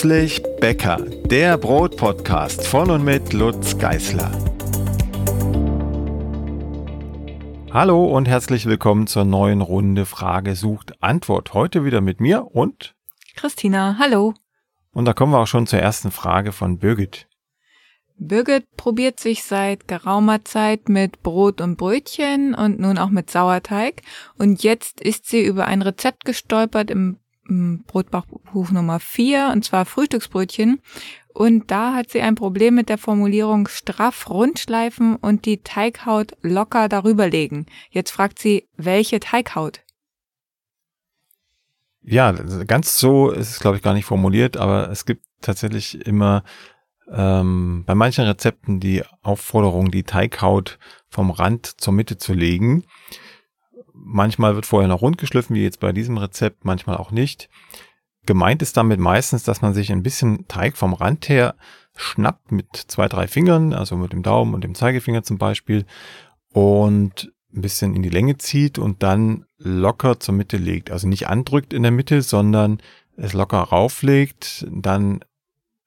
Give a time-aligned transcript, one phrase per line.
[0.00, 4.30] Plötzlich Bäcker, der Brotpodcast von und mit Lutz Geißler.
[7.72, 11.52] Hallo und herzlich willkommen zur neuen Runde Frage sucht Antwort.
[11.52, 12.94] Heute wieder mit mir und
[13.34, 13.96] Christina.
[13.98, 14.34] Hallo.
[14.92, 17.26] Und da kommen wir auch schon zur ersten Frage von Birgit.
[18.18, 24.02] Birgit probiert sich seit geraumer Zeit mit Brot und Brötchen und nun auch mit Sauerteig.
[24.38, 29.84] Und jetzt ist sie über ein Rezept gestolpert im, im Brotbachbuch Nummer 4, und zwar
[29.84, 30.80] Frühstücksbrötchen.
[31.32, 36.88] Und da hat sie ein Problem mit der Formulierung straff rundschleifen und die Teighaut locker
[36.88, 37.66] darüber legen.
[37.90, 39.80] Jetzt fragt sie, welche Teighaut?
[42.02, 46.42] Ja, ganz so ist es, glaube ich, gar nicht formuliert, aber es gibt tatsächlich immer
[47.10, 52.84] ähm, bei manchen Rezepten die Aufforderung, die Teighaut vom Rand zur Mitte zu legen.
[54.00, 57.48] Manchmal wird vorher noch rund geschliffen, wie jetzt bei diesem Rezept, manchmal auch nicht.
[58.26, 61.54] Gemeint ist damit meistens, dass man sich ein bisschen Teig vom Rand her
[61.96, 65.84] schnappt mit zwei, drei Fingern, also mit dem Daumen und dem Zeigefinger zum Beispiel,
[66.52, 70.90] und ein bisschen in die Länge zieht und dann locker zur Mitte legt.
[70.90, 72.80] Also nicht andrückt in der Mitte, sondern
[73.16, 75.24] es locker rauflegt, dann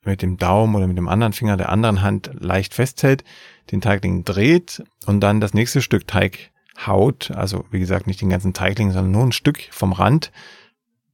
[0.04, 3.24] mit dem Daumen oder mit dem anderen Finger der anderen Hand leicht festhält,
[3.72, 6.08] den Teigling dreht und dann das nächste Stück
[6.76, 10.32] Teighaut, also wie gesagt nicht den ganzen Teigling, sondern nur ein Stück vom Rand,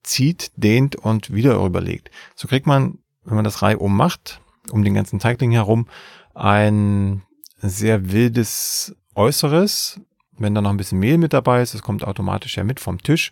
[0.03, 2.09] zieht, dehnt und wieder rüberlegt.
[2.35, 4.41] So kriegt man, wenn man das reihum macht,
[4.71, 5.87] um den ganzen Teigling herum,
[6.33, 7.23] ein
[7.57, 9.99] sehr wildes Äußeres.
[10.37, 13.01] Wenn da noch ein bisschen Mehl mit dabei ist, das kommt automatisch ja mit vom
[13.01, 13.31] Tisch,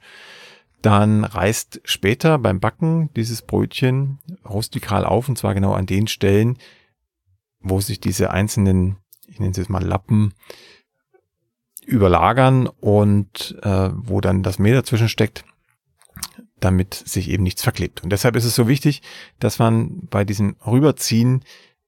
[0.81, 6.57] dann reißt später beim Backen dieses Brötchen rustikal auf und zwar genau an den Stellen,
[7.59, 10.33] wo sich diese einzelnen, ich nenne es jetzt mal Lappen,
[11.85, 15.45] überlagern und äh, wo dann das Mehl dazwischen steckt,
[16.59, 18.03] damit sich eben nichts verklebt.
[18.03, 19.01] Und deshalb ist es so wichtig,
[19.39, 21.43] dass man bei diesem Rüberziehen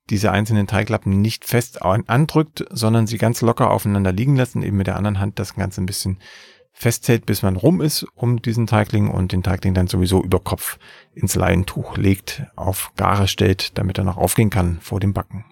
[0.10, 4.88] diese einzelnen Teiglappen nicht fest andrückt, sondern sie ganz locker aufeinander liegen lassen, eben mit
[4.88, 6.20] der anderen Hand das Ganze ein bisschen
[6.72, 10.78] festhält, bis man rum ist um diesen Teigling und den Teigling dann sowieso über Kopf
[11.14, 15.44] ins Leintuch legt, auf Gare stellt, damit er noch aufgehen kann vor dem Backen.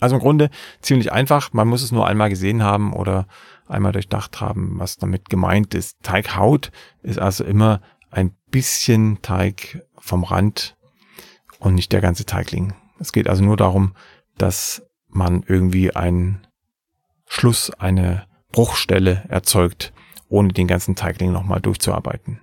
[0.00, 0.50] Also im Grunde
[0.80, 1.52] ziemlich einfach.
[1.52, 3.26] Man muss es nur einmal gesehen haben oder
[3.68, 6.02] einmal durchdacht haben, was damit gemeint ist.
[6.02, 6.70] Teighaut
[7.02, 10.76] ist also immer ein bisschen Teig vom Rand
[11.58, 12.74] und nicht der ganze Teigling.
[12.98, 13.94] Es geht also nur darum,
[14.36, 16.46] dass man irgendwie einen
[17.26, 19.92] Schluss, eine Bruchstelle erzeugt,
[20.28, 22.40] ohne den ganzen Teigling nochmal durchzuarbeiten.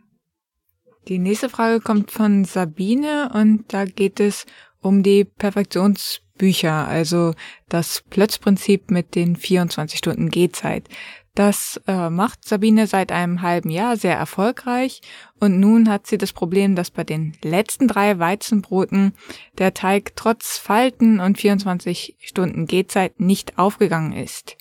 [1.07, 4.45] Die nächste Frage kommt von Sabine und da geht es
[4.81, 7.33] um die Perfektionsbücher, also
[7.67, 10.87] das Plötzprinzip mit den 24 Stunden Gehzeit.
[11.35, 15.01] Das äh, macht Sabine seit einem halben Jahr sehr erfolgreich
[15.39, 19.13] und nun hat sie das Problem, dass bei den letzten drei Weizenbroten
[19.57, 24.57] der Teig trotz Falten und 24 Stunden Gehzeit nicht aufgegangen ist.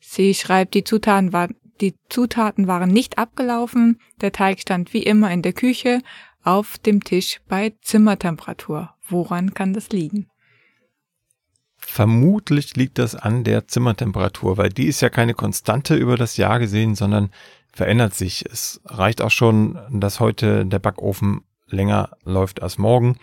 [0.00, 1.48] Sie schreibt, die Zutaten, war,
[1.80, 6.00] die Zutaten waren nicht abgelaufen, der Teig stand wie immer in der Küche
[6.42, 8.95] auf dem Tisch bei Zimmertemperatur.
[9.08, 10.28] Woran kann das liegen?
[11.78, 16.58] Vermutlich liegt das an der Zimmertemperatur, weil die ist ja keine Konstante über das Jahr
[16.58, 17.30] gesehen, sondern
[17.72, 18.44] verändert sich.
[18.50, 23.18] Es reicht auch schon, dass heute der Backofen länger läuft als morgen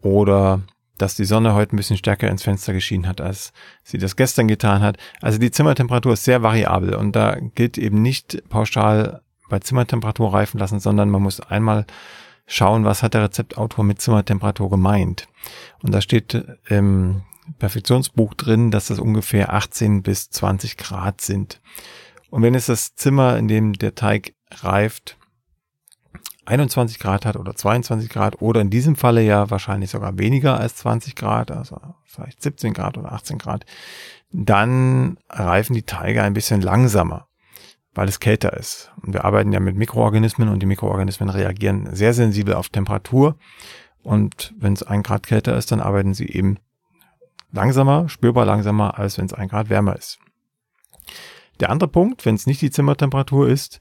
[0.00, 0.62] oder
[0.96, 3.52] dass die Sonne heute ein bisschen stärker ins Fenster geschienen hat, als
[3.82, 4.98] sie das gestern getan hat.
[5.20, 10.58] Also die Zimmertemperatur ist sehr variabel und da gilt eben nicht pauschal bei Zimmertemperatur reifen
[10.58, 11.86] lassen, sondern man muss einmal
[12.50, 15.28] schauen, was hat der Rezeptautor mit Zimmertemperatur gemeint.
[15.82, 16.34] Und da steht
[16.68, 17.22] im
[17.58, 21.60] Perfektionsbuch drin, dass das ungefähr 18 bis 20 Grad sind.
[22.28, 25.16] Und wenn es das Zimmer, in dem der Teig reift,
[26.44, 30.74] 21 Grad hat oder 22 Grad oder in diesem Falle ja wahrscheinlich sogar weniger als
[30.76, 33.64] 20 Grad, also vielleicht 17 Grad oder 18 Grad,
[34.32, 37.28] dann reifen die Teige ein bisschen langsamer,
[37.94, 38.92] weil es kälter ist.
[39.02, 43.36] Und wir arbeiten ja mit Mikroorganismen und die Mikroorganismen reagieren sehr sensibel auf Temperatur.
[44.02, 46.58] Und wenn es ein Grad kälter ist, dann arbeiten sie eben
[47.52, 50.18] langsamer, spürbar langsamer, als wenn es ein Grad wärmer ist.
[51.58, 53.80] Der andere Punkt, wenn es nicht die Zimmertemperatur ist,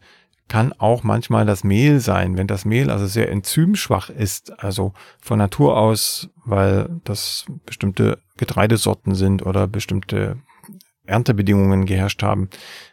[0.49, 5.37] kann auch manchmal das Mehl sein, wenn das Mehl also sehr enzymschwach ist, also von
[5.37, 10.37] Natur aus, weil das bestimmte Getreidesorten sind oder bestimmte
[11.09, 12.49] Erntebedingungen geherrscht haben,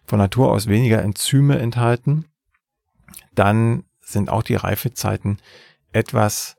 [0.07, 2.25] von Natur aus weniger Enzyme enthalten,
[3.35, 5.39] dann sind auch die Reifezeiten
[5.93, 6.57] etwas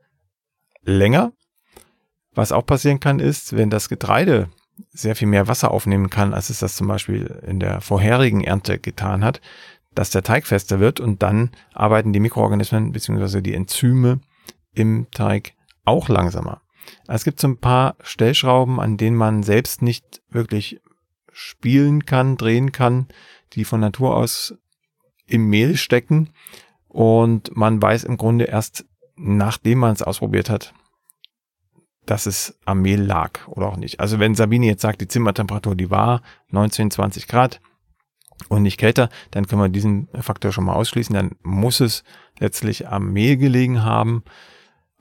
[0.83, 1.33] länger.
[2.33, 4.49] Was auch passieren kann, ist, wenn das Getreide
[4.91, 8.77] sehr viel mehr Wasser aufnehmen kann, als es das zum Beispiel in der vorherigen Ernte
[8.77, 9.41] getan hat,
[9.95, 13.41] dass der Teig fester wird und dann arbeiten die Mikroorganismen bzw.
[13.41, 14.19] die Enzyme
[14.73, 15.53] im Teig
[15.85, 16.61] auch langsamer.
[17.07, 20.79] Es gibt so ein paar Stellschrauben, an denen man selbst nicht wirklich
[21.37, 23.07] spielen kann, drehen kann,
[23.53, 24.55] die von Natur aus
[25.27, 26.31] im Mehl stecken.
[26.87, 28.85] Und man weiß im Grunde erst,
[29.15, 30.73] nachdem man es ausprobiert hat,
[32.07, 33.99] dass es am Mehl lag oder auch nicht.
[33.99, 37.61] Also wenn Sabine jetzt sagt, die Zimmertemperatur, die war 19, 20 Grad
[38.49, 41.13] und nicht kälter, dann können wir diesen Faktor schon mal ausschließen.
[41.13, 42.03] Dann muss es
[42.39, 44.23] letztlich am Mehl gelegen haben.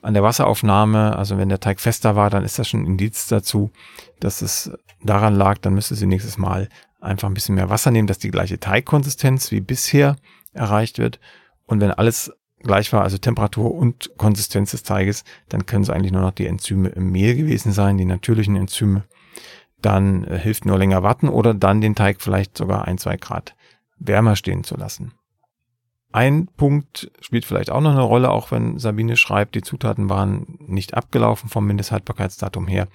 [0.07, 3.27] An der Wasseraufnahme, also wenn der Teig fester war, dann ist das schon ein Indiz
[3.27, 3.71] dazu,
[4.21, 4.71] dass es
[5.03, 5.57] daran lag.
[5.57, 6.69] Dann müsste sie nächstes Mal
[7.01, 10.15] einfach ein bisschen mehr Wasser nehmen, dass die gleiche Teigkonsistenz wie bisher
[10.53, 11.19] erreicht wird.
[11.65, 16.13] Und wenn alles gleich war, also Temperatur und Konsistenz des Teiges, dann können es eigentlich
[16.13, 19.03] nur noch die Enzyme im Mehl gewesen sein, die natürlichen Enzyme.
[19.81, 23.57] Dann äh, hilft nur länger warten oder dann den Teig vielleicht sogar ein, zwei Grad
[23.99, 25.11] wärmer stehen zu lassen.
[26.11, 30.57] Ein Punkt spielt vielleicht auch noch eine Rolle, auch wenn Sabine schreibt, die Zutaten waren
[30.59, 32.87] nicht abgelaufen vom Mindesthaltbarkeitsdatum her.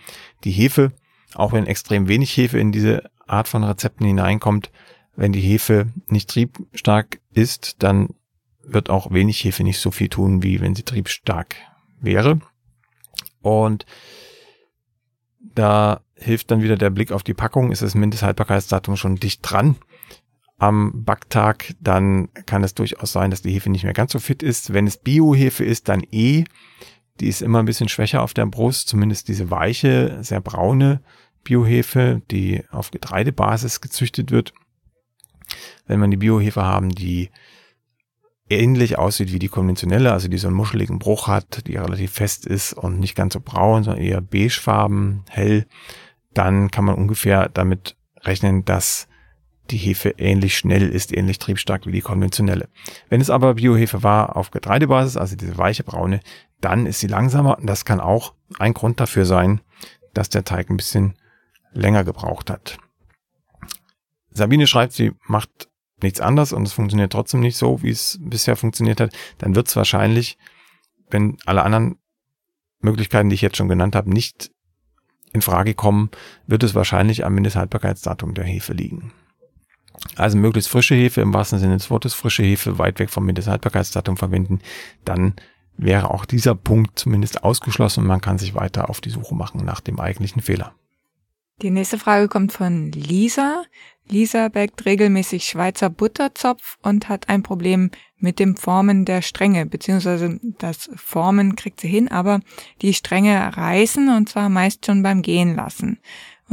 [0.44, 0.92] Die Hefe,
[1.34, 4.70] auch wenn extrem wenig Hefe in diese Art von Rezepten hineinkommt,
[5.14, 8.08] wenn die Hefe nicht triebstark ist, dann
[8.64, 11.56] wird auch wenig Hefe nicht so viel tun, wie wenn sie triebstark
[12.00, 12.40] wäre.
[13.42, 13.84] Und
[15.54, 17.72] da hilft dann wieder der Blick auf die Packung.
[17.72, 19.76] Ist das Mindesthaltbarkeitsdatum schon dicht dran
[20.62, 24.44] am Backtag, dann kann es durchaus sein, dass die Hefe nicht mehr ganz so fit
[24.44, 24.72] ist.
[24.72, 26.44] Wenn es Biohefe ist, dann eh.
[27.18, 31.02] Die ist immer ein bisschen schwächer auf der Brust, zumindest diese weiche, sehr braune
[31.42, 34.54] Biohefe, die auf Getreidebasis gezüchtet wird.
[35.88, 37.30] Wenn man die Biohefe haben, die
[38.48, 42.46] ähnlich aussieht wie die konventionelle, also die so einen muscheligen Bruch hat, die relativ fest
[42.46, 45.66] ist und nicht ganz so braun, sondern eher beigefarben, hell,
[46.34, 49.08] dann kann man ungefähr damit rechnen, dass
[49.72, 52.68] die Hefe ähnlich schnell ist, ähnlich triebstark wie die konventionelle.
[53.08, 56.20] Wenn es aber Biohefe war auf Getreidebasis, also diese weiche braune,
[56.60, 59.60] dann ist sie langsamer und das kann auch ein Grund dafür sein,
[60.14, 61.14] dass der Teig ein bisschen
[61.72, 62.78] länger gebraucht hat.
[64.30, 65.68] Sabine schreibt, sie macht
[66.02, 69.68] nichts anderes und es funktioniert trotzdem nicht so, wie es bisher funktioniert hat, dann wird
[69.68, 70.38] es wahrscheinlich,
[71.10, 71.96] wenn alle anderen
[72.80, 74.50] Möglichkeiten, die ich jetzt schon genannt habe, nicht
[75.32, 76.10] in Frage kommen,
[76.46, 79.12] wird es wahrscheinlich am Mindesthaltbarkeitsdatum der Hefe liegen.
[80.16, 84.16] Also möglichst frische Hefe, im wahrsten Sinne des Wortes frische Hefe, weit weg vom Mindesthaltbarkeitsdatum
[84.16, 84.60] verwenden,
[85.04, 85.34] dann
[85.76, 89.64] wäre auch dieser Punkt zumindest ausgeschlossen und man kann sich weiter auf die Suche machen
[89.64, 90.74] nach dem eigentlichen Fehler.
[91.62, 93.62] Die nächste Frage kommt von Lisa.
[94.08, 100.40] Lisa backt regelmäßig Schweizer Butterzopf und hat ein Problem mit dem Formen der Stränge, beziehungsweise
[100.58, 102.40] das Formen kriegt sie hin, aber
[102.82, 105.98] die Stränge reißen und zwar meist schon beim Gehen lassen.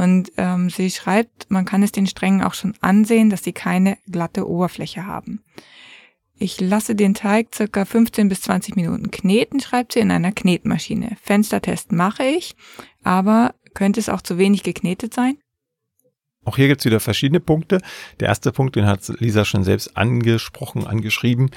[0.00, 3.98] Und ähm, sie schreibt, man kann es den Strängen auch schon ansehen, dass sie keine
[4.10, 5.44] glatte Oberfläche haben.
[6.38, 11.18] Ich lasse den Teig circa 15 bis 20 Minuten kneten, schreibt sie in einer Knetmaschine.
[11.20, 12.56] Fenstertest mache ich,
[13.04, 15.36] aber könnte es auch zu wenig geknetet sein?
[16.46, 17.82] Auch hier gibt es wieder verschiedene Punkte.
[18.20, 21.50] Der erste Punkt, den hat Lisa schon selbst angesprochen, angeschrieben.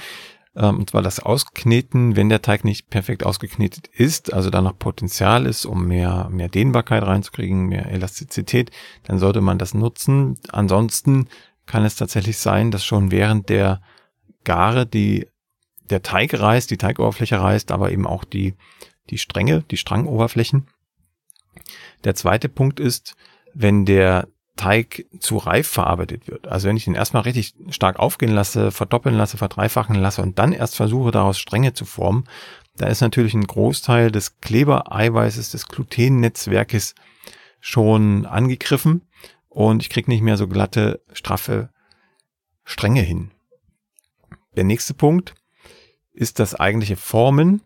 [0.56, 4.78] Ähm, und zwar das Auskneten, wenn der Teig nicht perfekt ausgeknetet ist, also da noch
[4.78, 8.70] Potenzial ist, um mehr, mehr Dehnbarkeit reinzukriegen, mehr Elastizität,
[9.04, 10.38] dann sollte man das nutzen.
[10.50, 11.28] Ansonsten
[11.66, 13.80] kann es tatsächlich sein, dass schon während der
[14.44, 15.26] Gare die,
[15.90, 18.54] der Teig reißt, die Teigoberfläche reißt, aber eben auch die,
[19.10, 20.68] die Stränge, die Strangoberflächen.
[22.04, 23.16] Der zweite Punkt ist,
[23.54, 26.46] wenn der Teig zu reif verarbeitet wird.
[26.46, 30.52] Also wenn ich ihn erstmal richtig stark aufgehen lasse, verdoppeln lasse, verdreifachen lasse und dann
[30.52, 32.24] erst versuche, daraus Stränge zu formen,
[32.76, 36.94] da ist natürlich ein Großteil des Klebereiweißes, des Glutennetzwerkes
[37.60, 39.02] schon angegriffen
[39.48, 41.70] und ich kriege nicht mehr so glatte, straffe
[42.64, 43.30] Stränge hin.
[44.56, 45.34] Der nächste Punkt
[46.12, 47.62] ist das eigentliche Formen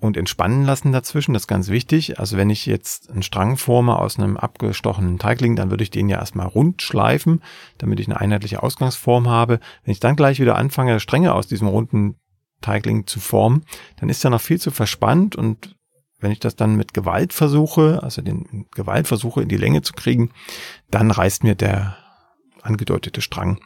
[0.00, 1.34] und entspannen lassen dazwischen.
[1.34, 2.18] Das ist ganz wichtig.
[2.18, 6.08] Also wenn ich jetzt einen Strang forme aus einem abgestochenen Teigling, dann würde ich den
[6.08, 7.42] ja erstmal rund schleifen,
[7.78, 9.60] damit ich eine einheitliche Ausgangsform habe.
[9.84, 12.16] Wenn ich dann gleich wieder anfange, Stränge aus diesem runden
[12.60, 13.64] Teigling zu formen,
[13.98, 15.76] dann ist er noch viel zu verspannt und
[16.18, 19.94] wenn ich das dann mit Gewalt versuche, also den Gewalt versuche in die Länge zu
[19.94, 20.30] kriegen,
[20.90, 21.96] dann reißt mir der
[22.60, 23.60] angedeutete Strang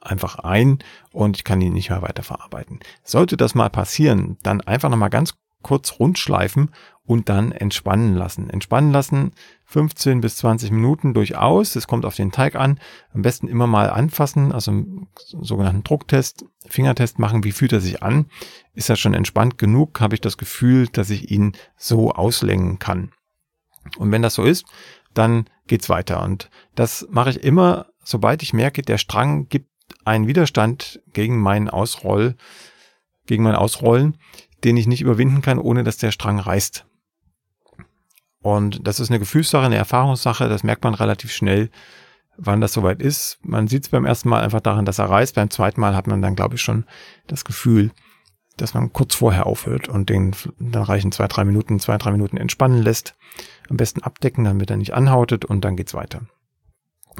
[0.00, 0.78] einfach ein
[1.12, 2.80] und ich kann ihn nicht mehr weiter verarbeiten.
[3.04, 6.70] Sollte das mal passieren, dann einfach nochmal ganz kurz rundschleifen
[7.04, 8.48] und dann entspannen lassen.
[8.50, 9.32] Entspannen lassen
[9.66, 11.76] 15 bis 20 Minuten durchaus.
[11.76, 12.78] Es kommt auf den Teig an.
[13.12, 17.42] Am besten immer mal anfassen, also einen sogenannten Drucktest, Fingertest machen.
[17.44, 18.26] Wie fühlt er sich an?
[18.74, 20.00] Ist er schon entspannt genug?
[20.00, 23.10] Habe ich das Gefühl, dass ich ihn so auslängen kann?
[23.98, 24.64] Und wenn das so ist,
[25.12, 26.22] dann geht's weiter.
[26.22, 29.68] Und das mache ich immer, sobald ich merke, der Strang gibt
[30.04, 32.36] ein Widerstand gegen meinen Ausroll,
[33.26, 34.16] gegen mein Ausrollen,
[34.64, 36.86] den ich nicht überwinden kann, ohne dass der Strang reißt.
[38.42, 41.70] Und das ist eine Gefühlssache, eine Erfahrungssache, das merkt man relativ schnell,
[42.36, 43.38] wann das soweit ist.
[43.42, 45.34] Man sieht es beim ersten Mal einfach daran, dass er reißt.
[45.34, 46.84] Beim zweiten Mal hat man dann, glaube ich, schon
[47.26, 47.90] das Gefühl,
[48.56, 52.36] dass man kurz vorher aufhört und den dann reichen zwei, drei Minuten, zwei, drei Minuten
[52.36, 53.14] entspannen lässt.
[53.68, 56.22] Am besten abdecken, damit er nicht anhautet und dann geht's weiter.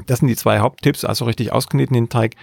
[0.07, 2.35] Das sind die zwei Haupttipps, also richtig auskneten den Teig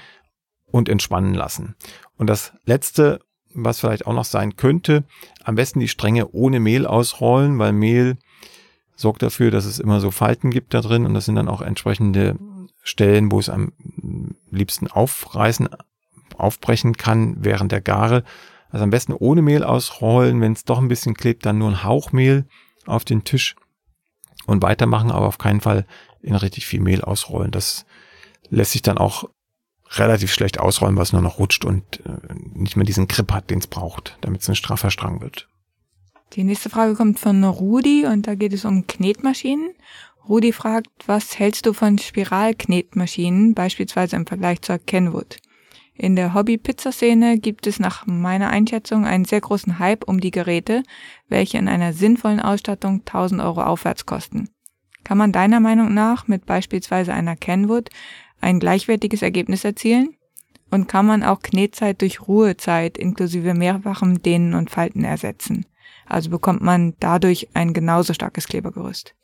[0.70, 1.74] und entspannen lassen.
[2.16, 3.20] Und das letzte,
[3.54, 5.04] was vielleicht auch noch sein könnte,
[5.44, 8.18] am besten die Stränge ohne Mehl ausrollen, weil Mehl
[8.96, 11.62] sorgt dafür, dass es immer so Falten gibt da drin und das sind dann auch
[11.62, 12.36] entsprechende
[12.82, 13.72] Stellen, wo es am
[14.50, 15.68] liebsten aufreißen,
[16.36, 18.24] aufbrechen kann während der Gare.
[18.70, 20.40] Also am besten ohne Mehl ausrollen.
[20.40, 22.46] Wenn es doch ein bisschen klebt, dann nur ein Hauch Mehl
[22.86, 23.56] auf den Tisch
[24.46, 25.86] und weitermachen, aber auf keinen Fall
[26.20, 27.50] in richtig viel Mehl ausrollen.
[27.50, 27.86] Das
[28.50, 29.28] lässt sich dann auch
[29.92, 33.50] relativ schlecht ausrollen, weil es nur noch rutscht und äh, nicht mehr diesen Grip hat,
[33.50, 35.48] den es braucht, damit es ein straffer Strang wird.
[36.34, 39.70] Die nächste Frage kommt von Rudi und da geht es um Knetmaschinen.
[40.28, 45.38] Rudi fragt, was hältst du von Spiralknetmaschinen, beispielsweise im Vergleich zur Kenwood?
[45.94, 50.82] In der Hobby-Pizza-Szene gibt es nach meiner Einschätzung einen sehr großen Hype um die Geräte,
[51.28, 54.50] welche in einer sinnvollen Ausstattung 1000 Euro aufwärts kosten.
[55.02, 57.88] Kann man deiner Meinung nach mit beispielsweise einer Kenwood
[58.40, 60.14] ein gleichwertiges Ergebnis erzielen?
[60.70, 65.64] Und kann man auch Knetzeit durch Ruhezeit inklusive mehrfachem Dehnen und Falten ersetzen?
[66.06, 69.14] Also bekommt man dadurch ein genauso starkes Klebergerüst.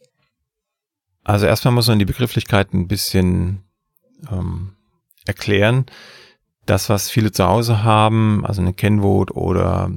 [1.23, 3.63] Also erstmal muss man die Begrifflichkeit ein bisschen
[4.31, 4.73] ähm,
[5.27, 5.87] erklären
[6.67, 9.91] das, was viele zu Hause haben, also eine Kenwood oder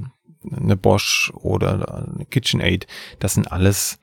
[0.50, 2.86] eine Bosch oder eine KitchenAid,
[3.18, 3.98] das sind alles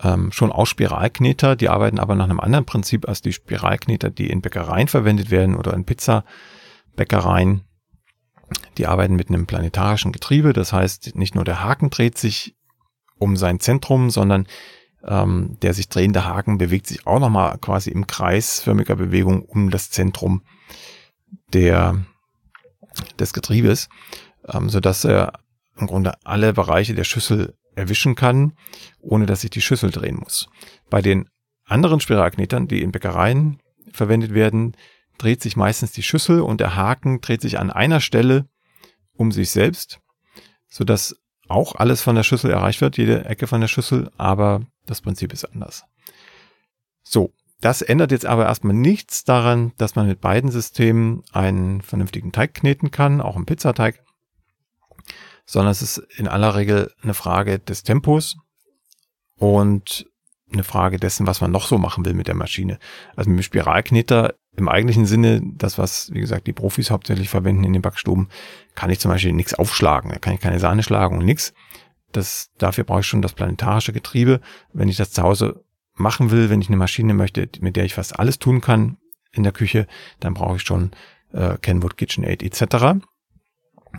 [0.00, 4.30] ähm, schon auch Spiralkneter, die arbeiten aber nach einem anderen Prinzip als die Spiralkneter, die
[4.30, 7.64] in Bäckereien verwendet werden oder in Pizzabäckereien.
[8.78, 12.56] Die arbeiten mit einem planetarischen Getriebe, das heißt, nicht nur der Haken dreht sich
[13.18, 14.46] um sein Zentrum, sondern
[15.04, 19.90] ähm, der sich drehende Haken bewegt sich auch nochmal quasi im kreisförmiger Bewegung um das
[19.90, 20.42] Zentrum
[21.52, 22.04] der,
[23.18, 23.88] des Getriebes,
[24.48, 25.32] ähm, so dass er
[25.76, 28.52] im Grunde alle Bereiche der Schüssel erwischen kann,
[29.00, 30.48] ohne dass sich die Schüssel drehen muss.
[30.90, 31.28] Bei den
[31.64, 33.60] anderen Spiralknetern, die in Bäckereien
[33.92, 34.76] verwendet werden,
[35.18, 38.46] dreht sich meistens die Schüssel und der Haken dreht sich an einer Stelle
[39.14, 40.00] um sich selbst,
[40.68, 41.16] so dass
[41.48, 45.32] auch alles von der Schüssel erreicht wird, jede Ecke von der Schüssel, aber das Prinzip
[45.32, 45.84] ist anders.
[47.02, 52.32] So, das ändert jetzt aber erstmal nichts daran, dass man mit beiden Systemen einen vernünftigen
[52.32, 54.02] Teig kneten kann, auch einen Pizzateig,
[55.44, 58.36] sondern es ist in aller Regel eine Frage des Tempos
[59.36, 60.06] und
[60.52, 62.78] eine Frage dessen, was man noch so machen will mit der Maschine.
[63.16, 67.64] Also mit dem Spiralkneter im eigentlichen Sinne, das, was, wie gesagt, die Profis hauptsächlich verwenden
[67.64, 68.28] in den Backstuben,
[68.74, 70.10] kann ich zum Beispiel nichts aufschlagen.
[70.10, 71.54] Da kann ich keine Sahne schlagen und nichts.
[72.12, 74.40] Das, dafür brauche ich schon das planetarische Getriebe.
[74.72, 77.94] Wenn ich das zu Hause machen will, wenn ich eine Maschine möchte, mit der ich
[77.94, 78.98] fast alles tun kann
[79.32, 79.86] in der Küche,
[80.20, 80.90] dann brauche ich schon
[81.32, 83.02] äh, Kenwood KitchenAid etc.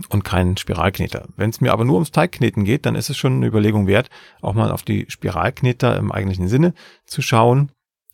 [0.10, 1.28] und keinen Spiralkneter.
[1.36, 4.10] Wenn es mir aber nur ums Teigkneten geht, dann ist es schon eine Überlegung wert,
[4.42, 6.74] auch mal auf die Spiralkneter im eigentlichen Sinne
[7.06, 7.72] zu schauen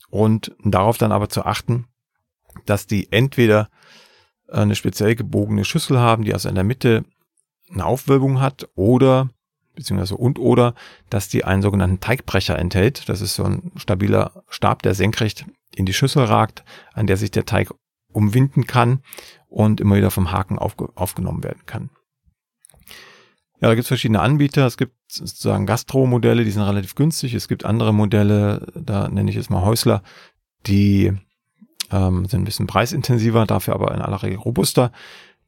[0.10, 1.86] und darauf dann aber zu achten,
[2.66, 3.70] dass die entweder
[4.48, 7.06] eine speziell gebogene Schüssel haben, die also in der Mitte
[7.72, 9.30] eine Aufwölbung hat oder
[9.76, 10.74] beziehungsweise und oder,
[11.10, 13.08] dass die einen sogenannten Teigbrecher enthält.
[13.08, 17.32] Das ist so ein stabiler Stab, der senkrecht in die Schüssel ragt, an der sich
[17.32, 17.70] der Teig
[18.12, 19.02] umwinden kann
[19.50, 21.90] und immer wieder vom Haken aufge aufgenommen werden kann.
[23.62, 24.66] Ja, da gibt es verschiedene Anbieter.
[24.66, 27.34] Es gibt sozusagen Gastro-Modelle, die sind relativ günstig.
[27.34, 30.02] Es gibt andere Modelle, da nenne ich es mal Häusler,
[30.66, 31.12] die
[31.92, 34.92] ähm, sind ein bisschen preisintensiver, dafür aber in aller Regel robuster.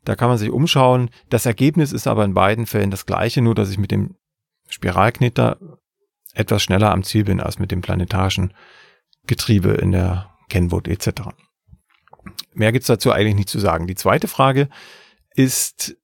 [0.03, 1.09] Da kann man sich umschauen.
[1.29, 4.15] Das Ergebnis ist aber in beiden Fällen das gleiche, nur dass ich mit dem
[4.67, 5.57] Spiralkneter
[6.33, 8.53] etwas schneller am Ziel bin als mit dem planetarischen
[9.27, 11.29] Getriebe in der Kenwood etc.
[12.53, 13.87] Mehr gibt's dazu eigentlich nicht zu sagen.
[13.87, 14.69] Die zweite Frage
[15.33, 15.95] ist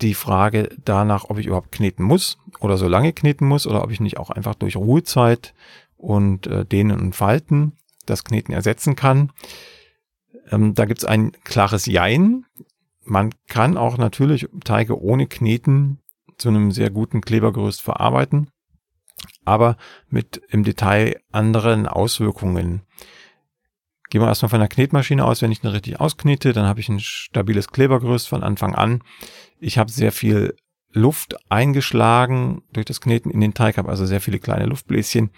[0.00, 3.90] die Frage danach, ob ich überhaupt kneten muss oder so lange kneten muss oder ob
[3.90, 5.54] ich nicht auch einfach durch Ruhezeit
[5.96, 7.72] und äh, Dehnen und Falten
[8.04, 9.32] das Kneten ersetzen kann.
[10.50, 12.44] Ähm, da gibt's ein klares Jein.
[13.04, 16.00] Man kann auch natürlich Teige ohne Kneten
[16.36, 18.50] zu einem sehr guten Klebergerüst verarbeiten,
[19.44, 19.76] aber
[20.08, 22.82] mit im Detail anderen Auswirkungen.
[24.08, 25.42] Gehen wir erstmal von der Knetmaschine aus.
[25.42, 29.02] Wenn ich eine richtig ausknete, dann habe ich ein stabiles Klebergerüst von Anfang an.
[29.58, 30.54] Ich habe sehr viel
[30.92, 35.30] Luft eingeschlagen durch das Kneten in den Teig, habe also sehr viele kleine Luftbläschen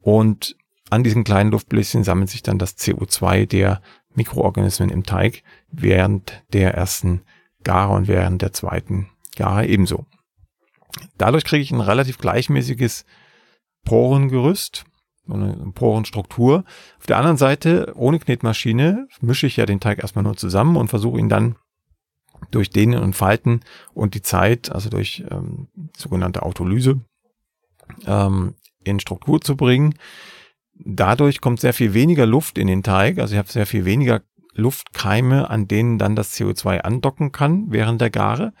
[0.00, 0.56] und
[0.90, 3.80] an diesen kleinen Luftbläschen sammelt sich dann das CO2 der
[4.14, 7.22] Mikroorganismen im Teig während der ersten
[7.64, 10.06] Gare und während der zweiten Gare ebenso.
[11.18, 13.04] Dadurch kriege ich ein relativ gleichmäßiges
[13.84, 14.84] Porengerüst,
[15.28, 16.64] eine Porenstruktur.
[16.98, 20.88] Auf der anderen Seite, ohne Knetmaschine, mische ich ja den Teig erstmal nur zusammen und
[20.88, 21.56] versuche ihn dann
[22.50, 23.60] durch Dehnen und Falten
[23.94, 27.00] und die Zeit, also durch ähm, sogenannte Autolyse,
[28.06, 28.54] ähm,
[28.84, 29.94] in Struktur zu bringen.
[30.74, 34.22] Dadurch kommt sehr viel weniger Luft in den Teig, also ich habe sehr viel weniger
[34.54, 38.52] Luftkeime, an denen dann das CO2 andocken kann während der Gare.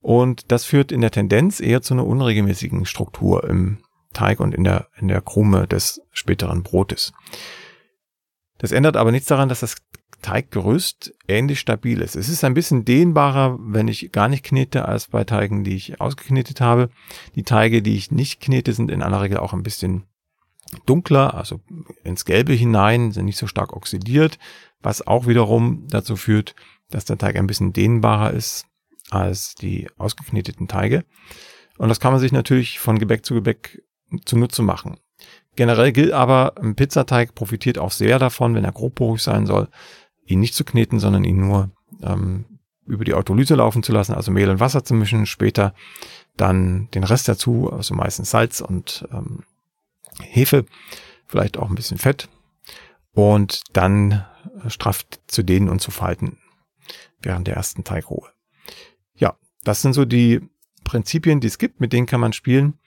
[0.00, 3.78] Und das führt in der Tendenz eher zu einer unregelmäßigen Struktur im
[4.14, 7.12] Teig und in der, in der Krume des späteren Brotes.
[8.58, 9.76] Das ändert aber nichts daran, dass das
[10.22, 12.16] Teiggerüst ähnlich stabil ist.
[12.16, 16.00] Es ist ein bisschen dehnbarer, wenn ich gar nicht knete, als bei Teigen, die ich
[16.00, 16.88] ausgeknetet habe.
[17.34, 20.04] Die Teige, die ich nicht knete, sind in aller Regel auch ein bisschen
[20.86, 21.60] dunkler, also
[22.04, 24.38] ins Gelbe hinein, sind nicht so stark oxidiert,
[24.80, 26.54] was auch wiederum dazu führt,
[26.88, 28.64] dass der Teig ein bisschen dehnbarer ist
[29.10, 31.04] als die ausgekneteten Teige.
[31.76, 33.82] Und das kann man sich natürlich von Gebäck zu Gebäck
[34.24, 34.98] zunutze machen.
[35.56, 39.68] Generell gilt aber, ein Pizzateig profitiert auch sehr davon, wenn er grobporig sein soll,
[40.26, 41.70] ihn nicht zu kneten, sondern ihn nur
[42.02, 42.46] ähm,
[42.86, 45.74] über die Autolyse laufen zu lassen, also Mehl und Wasser zu mischen, später
[46.36, 49.44] dann den Rest dazu, also meistens Salz und ähm,
[50.20, 50.64] Hefe,
[51.26, 52.28] vielleicht auch ein bisschen Fett
[53.12, 54.24] und dann
[54.68, 56.38] straff zu dehnen und zu falten
[57.22, 58.28] während der ersten Teigruhe.
[59.14, 60.40] Ja, das sind so die
[60.84, 62.78] Prinzipien, die es gibt, mit denen kann man spielen.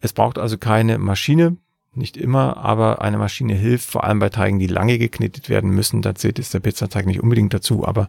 [0.00, 1.56] Es braucht also keine Maschine,
[1.92, 6.02] nicht immer, aber eine Maschine hilft, vor allem bei Teigen, die lange geknetet werden müssen.
[6.02, 8.08] Da zählt jetzt der Pizzateig nicht unbedingt dazu, aber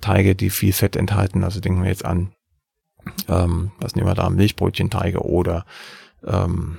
[0.00, 2.32] Teige, die viel Fett enthalten, also denken wir jetzt an,
[3.28, 5.64] ähm, was nehmen wir da, Milchbrötchenteige oder
[6.24, 6.78] ähm,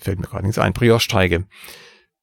[0.00, 1.46] fällt mir gerade nichts ein, Brioche-Teige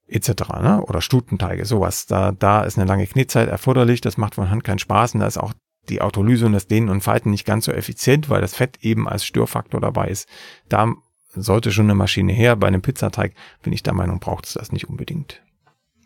[0.07, 0.29] etc.
[0.61, 0.83] Ne?
[0.87, 2.05] oder Stutenteige, sowas.
[2.05, 5.27] Da, da ist eine lange Knetzeit erforderlich, das macht von Hand keinen Spaß und da
[5.27, 5.53] ist auch
[5.89, 9.07] die Autolyse und das Dehnen und Falten nicht ganz so effizient, weil das Fett eben
[9.07, 10.29] als Störfaktor dabei ist.
[10.69, 10.93] Da
[11.35, 12.55] sollte schon eine Maschine her.
[12.55, 15.41] Bei einem Pizzateig bin ich der Meinung, braucht es das nicht unbedingt.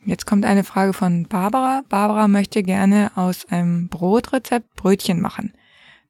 [0.06, 1.84] Jetzt kommt eine Frage von Barbara.
[1.90, 5.54] Barbara möchte gerne aus einem Brotrezept Brötchen machen.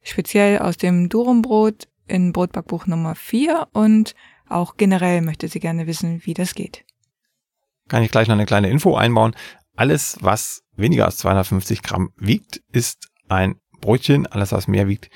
[0.04, 4.14] Speziell aus dem Durumbrot in Brotbackbuch Nummer 4 und
[4.48, 6.86] auch generell möchte sie gerne wissen, wie das geht.
[7.88, 9.36] Kann ich gleich noch eine kleine Info einbauen.
[9.76, 14.28] Alles, was weniger als 250 Gramm wiegt, ist ein Brötchen.
[14.28, 15.10] Alles, was mehr wiegt,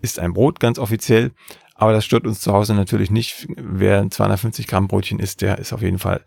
[0.00, 1.32] ist ein Brot, ganz offiziell.
[1.74, 3.46] Aber das stört uns zu Hause natürlich nicht.
[3.56, 6.24] Wer ein 250 Gramm Brötchen isst, der ist auf jeden Fall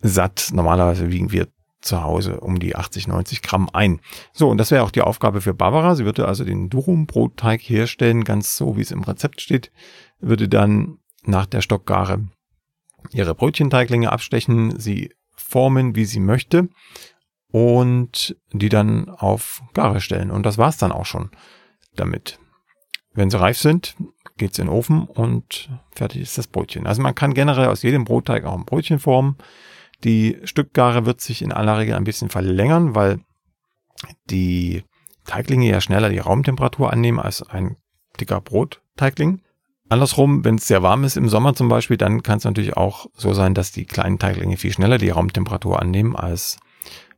[0.00, 0.50] satt.
[0.52, 1.48] Normalerweise wiegen wir
[1.80, 4.00] zu Hause um die 80, 90 Gramm ein.
[4.32, 5.94] So, und das wäre auch die Aufgabe für Barbara.
[5.94, 9.70] Sie würde also den Durum-Brotteig herstellen, ganz so, wie es im Rezept steht,
[10.18, 12.26] würde dann nach der Stockgare
[13.12, 16.68] ihre Brötchenteiglinge abstechen, sie formen, wie sie möchte
[17.50, 20.30] und die dann auf Gare stellen.
[20.30, 21.30] Und das war's dann auch schon
[21.94, 22.38] damit.
[23.12, 23.96] Wenn sie reif sind,
[24.40, 26.86] geht's in den Ofen und fertig ist das Brötchen.
[26.86, 29.36] Also man kann generell aus jedem Brotteig auch ein Brötchen formen.
[30.02, 33.20] Die Stückgare wird sich in aller Regel ein bisschen verlängern, weil
[34.28, 34.82] die
[35.26, 37.76] Teiglinge ja schneller die Raumtemperatur annehmen als ein
[38.18, 39.42] dicker Brotteigling.
[39.88, 43.06] Andersrum, wenn es sehr warm ist im Sommer zum Beispiel, dann kann es natürlich auch
[43.14, 46.58] so sein, dass die kleinen Teiglinge viel schneller die Raumtemperatur annehmen als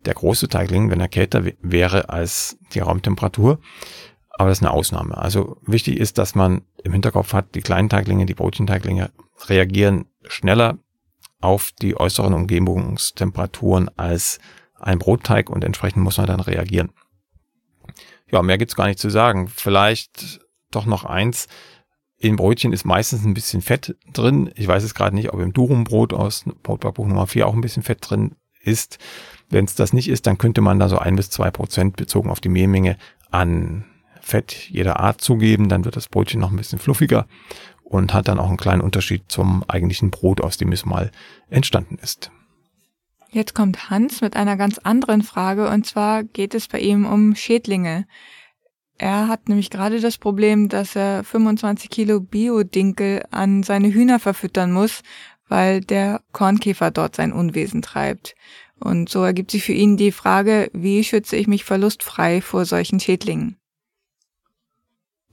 [0.05, 3.61] der große Teigling, wenn er kälter wäre als die Raumtemperatur.
[4.39, 5.17] Aber das ist eine Ausnahme.
[5.17, 9.11] Also wichtig ist, dass man im Hinterkopf hat, die kleinen Teiglinge, die Brötchenteiglinge
[9.49, 10.79] reagieren schneller
[11.41, 14.39] auf die äußeren Umgebungstemperaturen als
[14.81, 16.91] ein Brotteig und entsprechend muss man dann reagieren.
[18.31, 19.49] Ja, mehr gibt's gar nicht zu sagen.
[19.49, 20.41] Vielleicht
[20.71, 21.49] doch noch eins.
[22.17, 24.51] In Brötchen ist meistens ein bisschen Fett drin.
[24.55, 27.83] Ich weiß es gerade nicht, ob im Durumbrot aus Brotbackbuch Nummer 4 auch ein bisschen
[27.83, 28.99] Fett drin ist.
[29.51, 32.31] Wenn es das nicht ist, dann könnte man da so ein bis zwei Prozent bezogen
[32.31, 32.97] auf die Mehlmenge
[33.31, 33.85] an
[34.23, 37.27] Fett jeder Art zugeben, dann wird das Brötchen noch ein bisschen fluffiger
[37.83, 41.11] und hat dann auch einen kleinen Unterschied zum eigentlichen Brot, aus dem es mal
[41.51, 42.31] entstanden ist.
[43.31, 47.35] Jetzt kommt Hans mit einer ganz anderen Frage und zwar geht es bei ihm um
[47.35, 48.07] Schädlinge.
[48.99, 54.71] Er hat nämlich gerade das Problem, dass er 25 Kilo Biodinkel an seine Hühner verfüttern
[54.71, 55.03] muss,
[55.49, 58.35] weil der Kornkäfer dort sein Unwesen treibt.
[58.79, 63.01] Und so ergibt sich für ihn die Frage, wie schütze ich mich verlustfrei vor solchen
[63.01, 63.57] Schädlingen?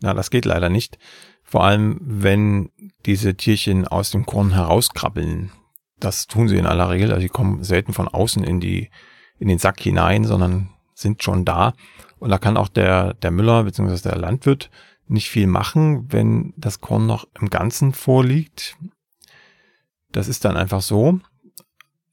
[0.01, 0.97] Na, das geht leider nicht.
[1.43, 2.69] Vor allem, wenn
[3.05, 5.51] diese Tierchen aus dem Korn herauskrabbeln.
[5.99, 7.09] Das tun sie in aller Regel.
[7.09, 8.89] Also sie kommen selten von außen in die,
[9.39, 11.73] in den Sack hinein, sondern sind schon da.
[12.19, 14.09] Und da kann auch der, der Müller bzw.
[14.09, 14.69] der Landwirt
[15.07, 18.77] nicht viel machen, wenn das Korn noch im Ganzen vorliegt.
[20.11, 21.19] Das ist dann einfach so.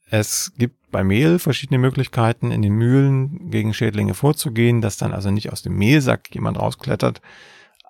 [0.09, 5.31] Es gibt bei Mehl verschiedene Möglichkeiten, in den Mühlen gegen Schädlinge vorzugehen, dass dann also
[5.31, 7.21] nicht aus dem Mehlsack jemand rausklettert,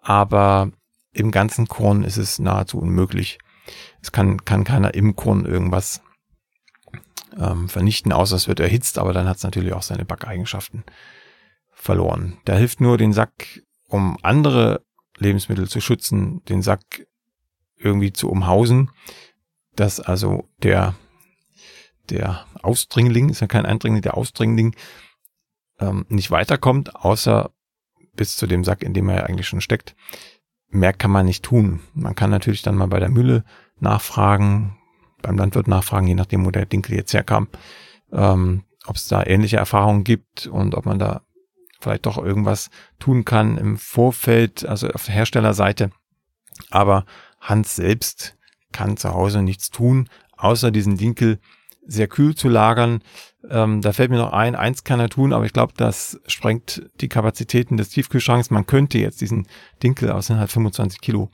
[0.08, 0.72] aber
[1.12, 3.40] im ganzen Korn ist es nahezu unmöglich.
[4.02, 6.02] Es kann, kann keiner im Korn irgendwas
[7.38, 10.86] ähm, vernichten, außer es wird erhitzt, aber dann hat es natürlich auch seine Backeigenschaften
[11.74, 12.38] verloren.
[12.46, 14.86] Da hilft nur den Sack, um andere
[15.18, 17.06] Lebensmittel zu schützen, den Sack
[17.76, 18.90] irgendwie zu umhausen,
[19.76, 20.96] dass also der,
[22.10, 24.74] der Ausdringling, ist ja kein Eindringling, der Ausdringling
[25.80, 27.52] ähm, nicht weiterkommt, außer
[28.18, 29.96] bis zu dem Sack, in dem er eigentlich schon steckt.
[30.70, 31.80] Mehr kann man nicht tun.
[31.94, 33.46] Man kann natürlich dann mal bei der Mühle
[33.80, 34.78] nachfragen,
[35.22, 37.48] beim Landwirt nachfragen, je nachdem, wo der Dinkel jetzt herkam,
[38.12, 41.22] ähm, ob es da ähnliche Erfahrungen gibt und ob man da
[41.80, 45.92] vielleicht doch irgendwas tun kann im Vorfeld, also auf der Herstellerseite.
[46.70, 47.06] Aber
[47.40, 48.36] Hans selbst
[48.72, 51.40] kann zu Hause nichts tun, außer diesen Dinkel
[51.88, 53.02] sehr kühl zu lagern.
[53.50, 56.90] Ähm, da fällt mir noch ein, eins kann er tun, aber ich glaube, das sprengt
[57.02, 58.50] die Kapazitäten des Tiefkühlschranks.
[58.50, 59.48] Man könnte jetzt diesen
[59.82, 61.30] Dinkel aus den halt 25 Kilo,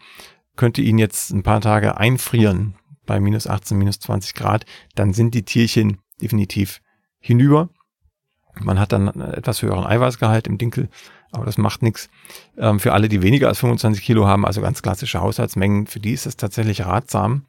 [0.55, 4.65] könnte ihn jetzt ein paar Tage einfrieren bei minus 18, minus 20 Grad.
[4.95, 6.81] Dann sind die Tierchen definitiv
[7.19, 7.69] hinüber.
[8.59, 10.89] Man hat dann etwas höheren Eiweißgehalt im Dinkel,
[11.31, 12.09] aber das macht nichts.
[12.57, 16.11] Ähm, für alle, die weniger als 25 Kilo haben, also ganz klassische Haushaltsmengen, für die
[16.11, 17.45] ist es tatsächlich ratsam.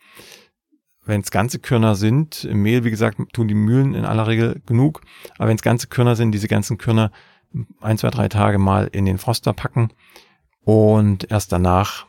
[1.06, 4.62] Wenn es ganze Körner sind, im Mehl, wie gesagt, tun die Mühlen in aller Regel
[4.66, 5.02] genug,
[5.36, 7.10] aber wenn es ganze Körner sind, diese ganzen Körner
[7.80, 9.90] ein, zwei, drei Tage mal in den Froster packen
[10.62, 12.06] und erst danach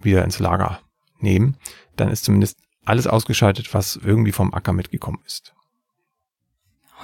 [0.00, 0.80] wieder ins Lager
[1.18, 1.56] nehmen,
[1.96, 5.54] dann ist zumindest alles ausgeschaltet, was irgendwie vom Acker mitgekommen ist.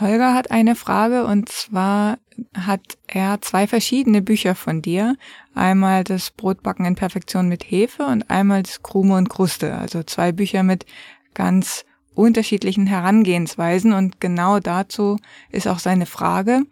[0.00, 2.18] Holger hat eine Frage und zwar
[2.54, 5.16] hat er zwei verschiedene Bücher von dir.
[5.54, 9.76] Einmal das Brotbacken in Perfektion mit Hefe und einmal das Krume und Kruste.
[9.76, 10.86] Also zwei Bücher mit
[11.34, 15.18] ganz unterschiedlichen Herangehensweisen und genau dazu
[15.50, 16.62] ist auch seine Frage.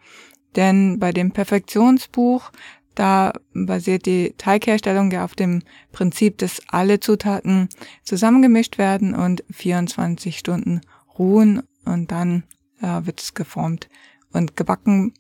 [0.57, 2.51] Denn bei dem Perfektionsbuch,
[2.95, 7.69] da basiert die Teigherstellung ja auf dem Prinzip, dass alle Zutaten
[8.03, 10.81] zusammengemischt werden und 24 Stunden
[11.19, 12.45] ruhen und dann
[12.81, 13.89] äh, wird es geformt
[14.33, 15.15] und gebacken.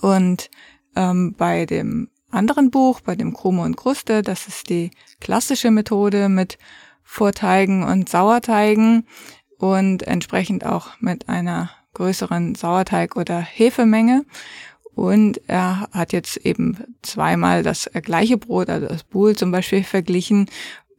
[0.00, 0.50] Und
[0.96, 6.28] ähm, bei dem anderen Buch, bei dem Krume und Kruste, das ist die klassische Methode
[6.28, 6.58] mit
[7.10, 9.06] Vorteigen und Sauerteigen
[9.56, 14.26] und entsprechend auch mit einer größeren Sauerteig- oder Hefemenge.
[14.94, 20.50] Und er hat jetzt eben zweimal das gleiche Brot, also das Buhl zum Beispiel, verglichen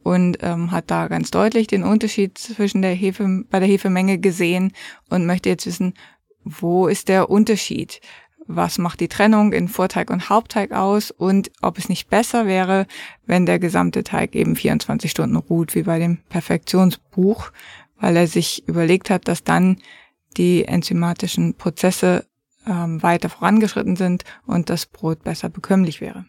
[0.02, 4.72] und ähm, hat da ganz deutlich den Unterschied zwischen der Hefe, bei der Hefemenge gesehen
[5.10, 5.94] und möchte jetzt wissen,
[6.42, 8.00] wo ist der Unterschied?
[8.52, 12.88] Was macht die Trennung in Vorteig und Hauptteig aus und ob es nicht besser wäre,
[13.24, 17.52] wenn der gesamte Teig eben 24 Stunden ruht, wie bei dem Perfektionsbuch,
[18.00, 19.76] weil er sich überlegt hat, dass dann
[20.36, 22.26] die enzymatischen Prozesse
[22.66, 26.24] ähm, weiter vorangeschritten sind und das Brot besser bekömmlich wäre.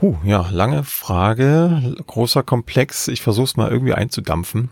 [0.00, 3.08] Huh, ja, lange Frage, großer Komplex.
[3.08, 4.70] Ich versuche es mal irgendwie einzudampfen.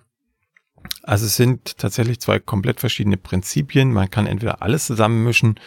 [1.02, 3.92] Also es sind tatsächlich zwei komplett verschiedene Prinzipien.
[3.92, 5.58] Man kann entweder alles zusammenmischen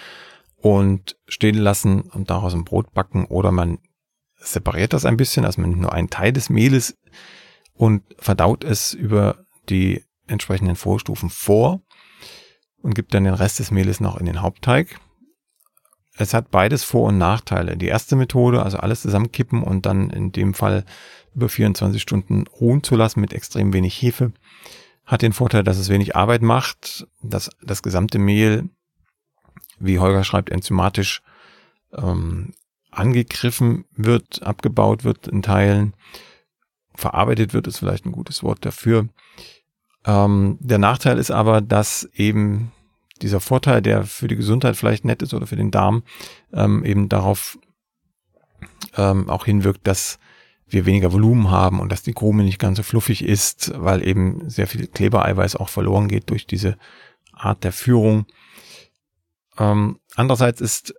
[0.62, 3.80] und stehen lassen und daraus ein Brot backen oder man
[4.38, 6.98] separiert das ein bisschen, also man nimmt nur einen Teil des Mehles
[7.74, 11.82] und verdaut es über die entsprechenden Vorstufen vor
[12.82, 15.00] und gibt dann den Rest des Mehles noch in den Hauptteig
[16.18, 17.78] es hat beides Vor- und Nachteile.
[17.78, 20.86] Die erste Methode, also alles zusammenkippen und dann in dem Fall
[21.34, 24.34] über 24 Stunden ruhen zu lassen mit extrem wenig Hefe,
[25.06, 28.70] hat den Vorteil, dass es wenig Arbeit macht, dass das gesamte Mehl,
[29.82, 31.22] wie Holger schreibt, enzymatisch
[31.94, 32.54] ähm,
[32.92, 35.94] angegriffen wird, abgebaut wird in Teilen,
[36.96, 39.08] verarbeitet wird, ist vielleicht ein gutes Wort dafür.
[40.06, 42.72] Ähm, der Nachteil ist aber, dass eben
[43.22, 46.04] dieser Vorteil, der für die Gesundheit vielleicht nett ist oder für den Darm,
[46.54, 47.58] ähm, eben darauf
[48.98, 50.20] ähm, auch hinwirkt, dass
[50.68, 54.50] wir weniger Volumen haben und dass die Krume nicht ganz so fluffig ist, weil eben
[54.50, 56.78] sehr viel Klebereiweiß auch verloren geht durch diese
[57.34, 58.26] Art der Führung.
[59.62, 60.96] Ähm, andererseits ist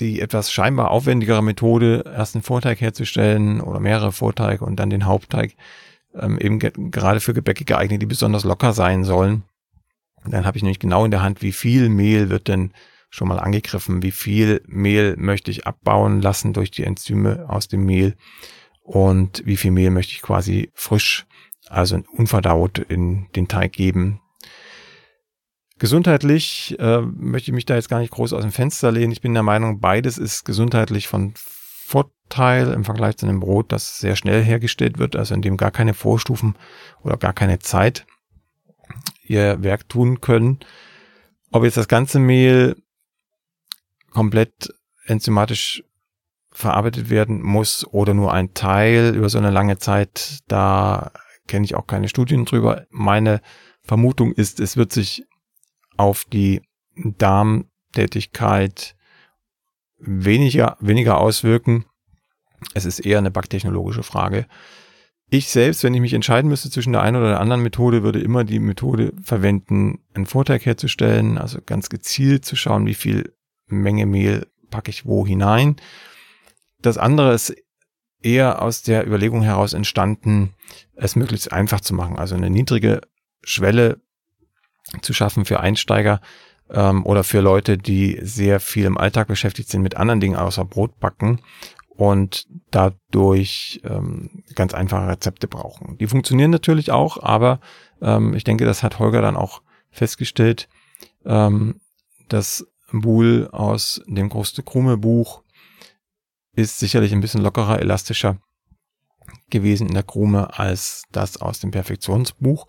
[0.00, 5.04] die etwas scheinbar aufwendigere Methode, erst einen Vorteig herzustellen oder mehrere Vorteige und dann den
[5.04, 5.54] Hauptteig,
[6.14, 9.44] ähm, eben gerade für Gebäcke geeignet, die besonders locker sein sollen.
[10.26, 12.72] Dann habe ich nämlich genau in der Hand, wie viel Mehl wird denn
[13.10, 17.84] schon mal angegriffen, wie viel Mehl möchte ich abbauen lassen durch die Enzyme aus dem
[17.84, 18.16] Mehl
[18.82, 21.26] und wie viel Mehl möchte ich quasi frisch,
[21.68, 24.20] also unverdaut in den Teig geben.
[25.84, 29.12] Gesundheitlich äh, möchte ich mich da jetzt gar nicht groß aus dem Fenster lehnen.
[29.12, 33.98] Ich bin der Meinung, beides ist gesundheitlich von Vorteil im Vergleich zu einem Brot, das
[33.98, 36.56] sehr schnell hergestellt wird, also in dem gar keine Vorstufen
[37.02, 38.06] oder gar keine Zeit
[39.24, 40.60] ihr Werk tun können.
[41.52, 42.76] Ob jetzt das ganze Mehl
[44.10, 44.72] komplett
[45.04, 45.84] enzymatisch
[46.50, 51.12] verarbeitet werden muss oder nur ein Teil über so eine lange Zeit, da
[51.46, 52.86] kenne ich auch keine Studien drüber.
[52.88, 53.42] Meine
[53.82, 55.26] Vermutung ist, es wird sich
[55.96, 56.62] auf die
[56.96, 58.96] Darmtätigkeit
[59.98, 61.84] weniger, weniger auswirken.
[62.74, 64.46] Es ist eher eine backtechnologische Frage.
[65.30, 68.20] Ich selbst, wenn ich mich entscheiden müsste zwischen der einen oder der anderen Methode, würde
[68.20, 73.34] immer die Methode verwenden, einen Vorteig herzustellen, also ganz gezielt zu schauen, wie viel
[73.66, 75.76] Menge Mehl packe ich wo hinein.
[76.80, 77.54] Das andere ist
[78.20, 80.54] eher aus der Überlegung heraus entstanden,
[80.94, 83.00] es möglichst einfach zu machen, also eine niedrige
[83.42, 84.00] Schwelle
[85.02, 86.20] zu schaffen für Einsteiger
[86.70, 90.64] ähm, oder für Leute, die sehr viel im Alltag beschäftigt sind mit anderen Dingen außer
[90.64, 91.40] Brotbacken
[91.88, 95.96] und dadurch ähm, ganz einfache Rezepte brauchen.
[95.98, 97.60] Die funktionieren natürlich auch, aber
[98.02, 100.68] ähm, ich denke, das hat Holger dann auch festgestellt,
[101.24, 101.80] ähm,
[102.28, 105.42] das Buhl aus dem Große Krume Buch
[106.52, 108.38] ist sicherlich ein bisschen lockerer, elastischer
[109.50, 112.66] gewesen in der Krume als das aus dem Perfektionsbuch.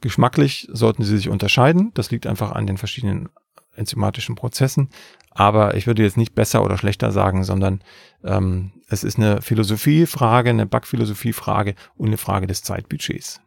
[0.00, 1.92] Geschmacklich sollten sie sich unterscheiden.
[1.94, 3.28] Das liegt einfach an den verschiedenen
[3.74, 4.90] enzymatischen Prozessen.
[5.30, 7.82] Aber ich würde jetzt nicht besser oder schlechter sagen, sondern
[8.24, 13.40] ähm, es ist eine Philosophiefrage, eine Backphilosophiefrage und eine Frage des Zeitbudgets.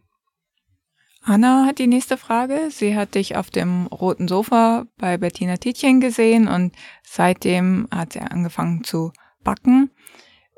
[1.24, 2.70] Anna hat die nächste Frage.
[2.72, 8.20] Sie hat dich auf dem roten Sofa bei Bettina Tietjen gesehen und seitdem hat sie
[8.20, 9.12] angefangen zu
[9.44, 9.92] backen.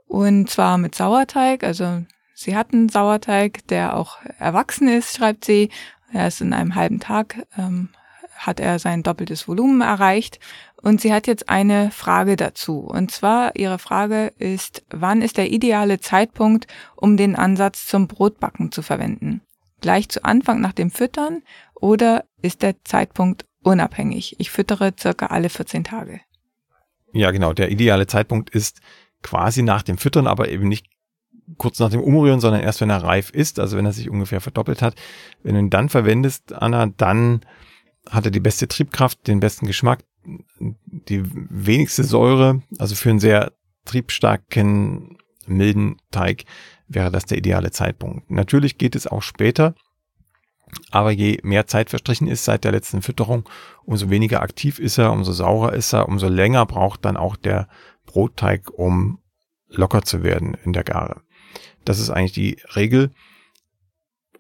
[0.06, 1.64] Und zwar mit Sauerteig.
[1.64, 2.04] Also
[2.42, 5.70] sie hat einen Sauerteig, der auch erwachsen ist, schreibt sie.
[6.12, 7.90] Er ist in einem halben Tag, ähm,
[8.36, 10.40] hat er sein doppeltes Volumen erreicht.
[10.82, 12.80] Und sie hat jetzt eine Frage dazu.
[12.80, 18.72] Und zwar, ihre Frage ist, wann ist der ideale Zeitpunkt, um den Ansatz zum Brotbacken
[18.72, 19.42] zu verwenden?
[19.80, 21.44] Gleich zu Anfang nach dem Füttern
[21.76, 24.36] oder ist der Zeitpunkt unabhängig?
[24.40, 26.22] Ich füttere circa alle 14 Tage.
[27.14, 27.54] Ja, genau.
[27.54, 28.82] Der ideale Zeitpunkt ist
[29.22, 30.88] quasi nach dem Füttern, aber eben nicht
[31.58, 34.42] kurz nach dem Umrühren, sondern erst wenn er reif ist, also wenn er sich ungefähr
[34.42, 34.96] verdoppelt hat.
[35.44, 37.42] Wenn du ihn dann verwendest, Anna, dann
[38.10, 40.04] hat er die beste Triebkraft, den besten Geschmack,
[40.60, 43.54] die wenigste Säure, also für einen sehr
[43.86, 46.46] triebstarken, milden Teig
[46.88, 48.30] wäre das der ideale Zeitpunkt.
[48.30, 49.76] Natürlich geht es auch später,
[50.92, 53.48] aber je mehr Zeit verstrichen ist seit der letzten Fütterung,
[53.84, 57.68] umso weniger aktiv ist er, umso saurer ist er, umso länger braucht dann auch der
[58.06, 59.20] Brotteig, um
[59.68, 61.22] locker zu werden in der Gare.
[61.86, 63.12] Das ist eigentlich die Regel.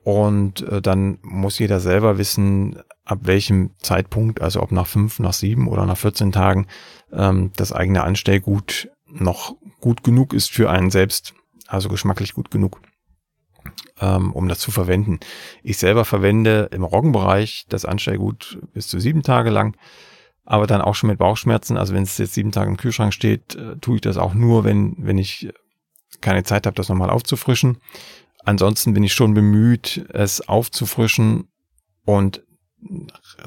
[0.03, 5.33] Und äh, dann muss jeder selber wissen, ab welchem Zeitpunkt, also ob nach fünf, nach
[5.33, 6.67] sieben oder nach 14 Tagen,
[7.11, 11.33] ähm, das eigene Anstellgut noch gut genug ist für einen selbst,
[11.67, 12.81] also geschmacklich gut genug
[13.99, 15.19] ähm, um das zu verwenden.
[15.63, 19.77] Ich selber verwende im Roggenbereich das Anstellgut bis zu sieben Tage lang,
[20.43, 21.77] aber dann auch schon mit Bauchschmerzen.
[21.77, 24.63] Also wenn es jetzt sieben Tage im Kühlschrank steht, äh, tue ich das auch nur,
[24.63, 25.49] wenn, wenn ich
[26.19, 27.77] keine Zeit habe, das nochmal aufzufrischen.
[28.43, 31.47] Ansonsten bin ich schon bemüht, es aufzufrischen
[32.05, 32.43] und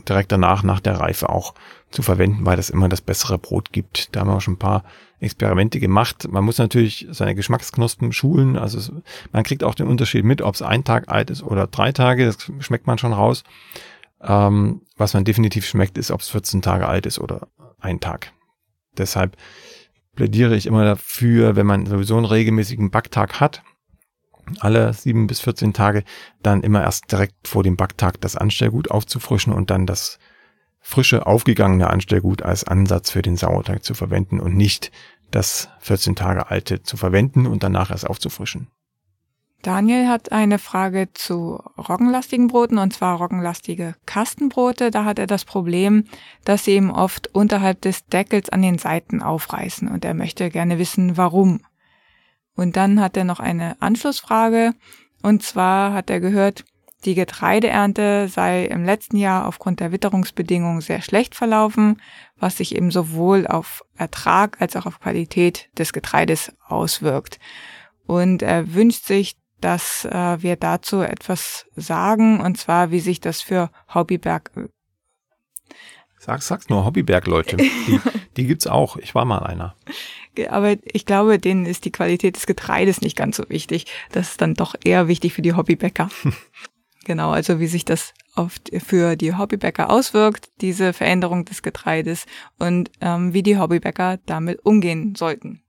[0.09, 1.55] direkt danach, nach der Reife auch
[1.90, 4.14] zu verwenden, weil das immer das bessere Brot gibt.
[4.14, 4.85] Da haben wir auch schon ein paar
[5.20, 6.29] Experimente gemacht.
[6.31, 8.57] Man muss natürlich seine Geschmacksknospen schulen.
[8.57, 8.92] Also es,
[9.33, 12.27] man kriegt auch den Unterschied mit, ob es ein Tag alt ist oder drei Tage.
[12.27, 13.44] Das schmeckt man schon raus.
[14.20, 17.48] Ähm, was man definitiv schmeckt, ist, ob es 14 Tage alt ist oder
[17.81, 18.33] ein Tag.
[18.96, 19.37] Deshalb
[20.14, 23.62] plädiere ich immer dafür, wenn man sowieso einen regelmäßigen Backtag hat,
[24.61, 26.05] alle sieben bis 14 Tage,
[26.42, 30.18] dann immer erst direkt vor dem Backtag das Anstellgut aufzufrischen und dann das
[30.81, 34.92] frische, aufgegangene Anstellgut als Ansatz für den Sauerteig zu verwenden und nicht
[35.31, 38.68] das 14 Tage alte zu verwenden und danach erst aufzufrischen.
[39.64, 44.90] Daniel hat eine Frage zu roggenlastigen Broten und zwar roggenlastige Kastenbrote.
[44.90, 46.05] Da hat er das Problem,
[46.44, 50.79] dass sie ihm oft unterhalb des Deckels an den Seiten aufreißen und er möchte gerne
[50.79, 51.62] wissen, warum.
[52.55, 54.74] Und dann hat er noch eine Anschlussfrage
[55.22, 56.66] und zwar hat er gehört,
[57.07, 62.03] die Getreideernte sei im letzten Jahr aufgrund der Witterungsbedingungen sehr schlecht verlaufen,
[62.37, 67.38] was sich eben sowohl auf Ertrag als auch auf Qualität des Getreides auswirkt.
[68.07, 73.40] Und er wünscht sich, dass äh, wir dazu etwas sagen, und zwar, wie sich das
[73.40, 74.50] für Hobbyberg.
[76.18, 77.57] Sag, sag's nur, Hobbyberg-Leute.
[77.57, 78.00] Die,
[78.37, 78.98] die gibt's auch.
[78.98, 79.74] Ich war mal einer.
[80.50, 83.87] Aber ich glaube, denen ist die Qualität des Getreides nicht ganz so wichtig.
[84.12, 86.11] Das ist dann doch eher wichtig für die Hobbybäcker.
[87.07, 92.27] genau, also wie sich das auf, für die Hobbybäcker auswirkt, diese Veränderung des Getreides
[92.59, 95.63] und ähm, wie die Hobbybäcker damit umgehen sollten.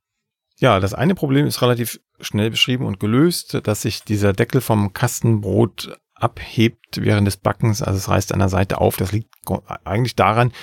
[0.58, 4.94] Ja, das eine Problem ist relativ schnell beschrieben und gelöst, dass sich dieser Deckel vom
[4.94, 8.96] Kastenbrot abhebt während des Backens, also es reißt an der Seite auf.
[8.96, 9.34] Das liegt
[9.84, 10.54] eigentlich daran,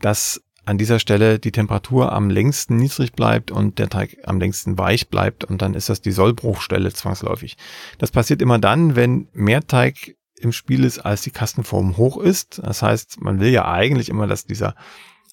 [0.00, 4.76] dass an dieser Stelle die Temperatur am längsten niedrig bleibt und der Teig am längsten
[4.76, 7.56] weich bleibt und dann ist das die Sollbruchstelle zwangsläufig.
[7.96, 12.60] Das passiert immer dann, wenn mehr Teig im Spiel ist, als die Kastenform hoch ist.
[12.62, 14.74] Das heißt, man will ja eigentlich immer, dass dieser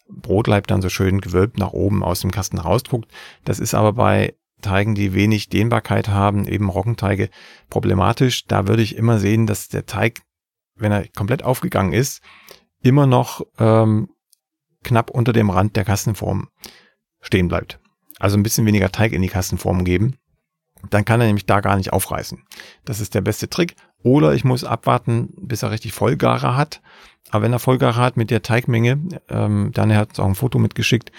[0.10, 3.12] Brotleib dann so schön gewölbt nach oben aus dem Kasten rausguckt.
[3.44, 7.30] Das ist aber bei Teigen, die wenig Dehnbarkeit haben, eben Roggenteige,
[7.70, 8.46] problematisch.
[8.46, 10.22] Da würde ich immer sehen, dass der Teig,
[10.76, 12.22] wenn er komplett aufgegangen ist,
[12.82, 14.10] immer noch ähm,
[14.84, 16.50] knapp unter dem Rand der Kastenform
[17.22, 17.80] stehen bleibt.
[18.20, 20.18] Also ein bisschen weniger Teig in die Kastenform geben.
[20.90, 22.44] Dann kann er nämlich da gar nicht aufreißen.
[22.86, 23.76] Das ist der beste Trick.
[24.06, 26.80] Oder ich muss abwarten, bis er richtig Vollgare hat.
[27.32, 30.60] Aber wenn er Vollgare hat mit der Teigmenge, ähm, dann er hat auch ein Foto
[30.60, 31.12] mitgeschickt,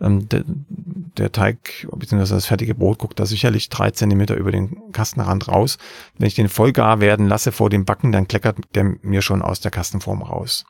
[0.00, 4.90] ähm, der, der Teig, beziehungsweise das fertige Brot guckt da sicherlich drei Zentimeter über den
[4.90, 5.78] Kastenrand raus.
[6.18, 9.60] Wenn ich den vollgar werden lasse vor dem Backen, dann kleckert der mir schon aus
[9.60, 10.64] der Kastenform raus.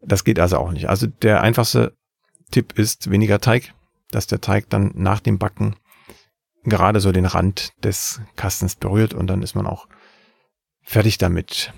[0.00, 0.88] Das geht also auch nicht.
[0.88, 1.92] Also der einfachste
[2.50, 3.74] Tipp ist weniger Teig,
[4.12, 5.76] dass der Teig dann nach dem Backen
[6.64, 9.88] gerade so den Rand des Kastens berührt und dann ist man auch
[10.86, 11.74] fertig damit.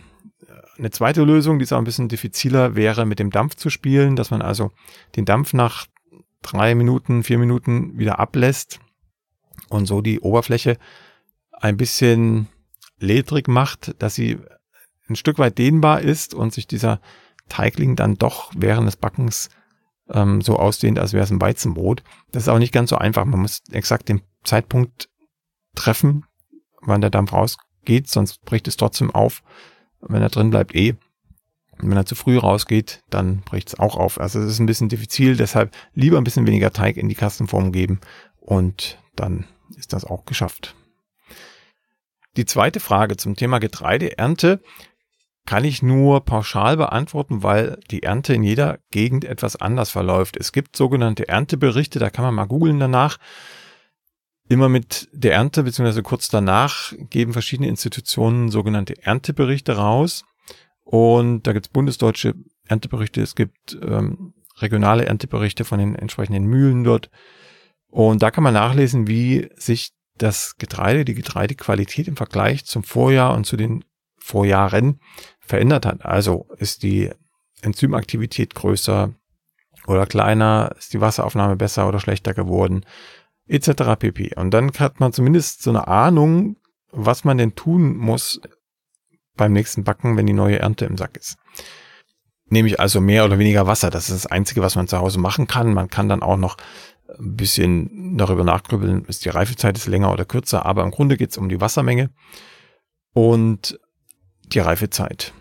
[0.77, 4.14] Eine zweite Lösung, die ist auch ein bisschen diffiziler, wäre mit dem Dampf zu spielen,
[4.14, 4.71] dass man also
[5.16, 5.87] den Dampf nach
[6.42, 8.79] drei Minuten, vier Minuten wieder ablässt
[9.71, 10.79] und so die Oberfläche
[11.53, 12.47] ein bisschen
[13.01, 14.38] ledrig macht, dass sie
[15.09, 17.01] ein Stück weit dehnbar ist und sich dieser
[17.49, 19.49] Teigling dann doch während des Backens
[20.11, 22.05] ähm, so ausdehnt, als wäre es ein Weizenbrot.
[22.31, 23.25] Das ist auch nicht ganz so einfach.
[23.25, 25.09] Man muss exakt den Zeitpunkt
[25.75, 26.25] treffen,
[26.83, 27.33] wann der Dampf
[27.88, 29.42] rausgeht, sonst bricht es trotzdem auf.
[30.01, 30.94] Wenn er drin bleibt, eh.
[31.81, 34.20] Wenn er zu früh rausgeht, dann bricht es auch auf.
[34.20, 37.72] Also es ist ein bisschen diffizil, deshalb lieber ein bisschen weniger Teig in die Kastenform
[37.72, 38.01] geben
[38.40, 39.46] und dann
[39.77, 40.74] ist das auch geschafft.
[42.37, 44.61] Die zweite Frage zum Thema Getreideernte
[45.46, 50.37] kann ich nur pauschal beantworten, weil die Ernte in jeder Gegend etwas anders verläuft.
[50.37, 53.18] Es gibt sogenannte Ernteberichte, da kann man mal googeln danach.
[54.49, 60.25] Immer mit der Ernte beziehungsweise kurz danach geben verschiedene Institutionen sogenannte Ernteberichte raus.
[60.85, 62.35] Und da gibt es bundesdeutsche
[62.67, 67.11] Ernteberichte, es gibt ähm, regionale Ernteberichte von den entsprechenden Mühlen dort.
[67.89, 73.35] Und da kann man nachlesen, wie sich das Getreide, die Getreidequalität im Vergleich zum Vorjahr
[73.35, 73.85] und zu den
[74.17, 75.01] Vorjahren
[75.41, 76.05] verändert hat.
[76.05, 77.11] Also ist die
[77.63, 79.13] Enzymaktivität größer
[79.87, 82.85] oder kleiner, ist die Wasseraufnahme besser oder schlechter geworden,
[83.49, 83.97] etc.
[83.99, 84.35] pp.
[84.37, 86.57] Und dann hat man zumindest so eine Ahnung,
[86.91, 88.41] was man denn tun muss
[89.37, 91.37] beim nächsten Backen, wenn die neue Ernte im Sack ist.
[92.47, 93.91] Nehme ich also mehr oder weniger Wasser.
[93.91, 95.75] Das ist das Einzige, was man zu Hause machen kann.
[95.75, 96.57] Man kann dann auch noch
[97.19, 101.31] ein bisschen darüber nachgrübeln, ist die Reifezeit ist länger oder kürzer, aber im Grunde geht
[101.31, 102.11] es um die Wassermenge
[103.15, 103.79] und
[104.45, 105.33] die Reifezeit.